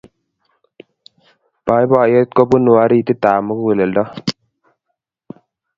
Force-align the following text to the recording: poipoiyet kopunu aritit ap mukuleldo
poipoiyet 1.65 2.29
kopunu 2.37 2.71
aritit 2.83 3.23
ap 3.31 3.37
mukuleldo 3.45 4.03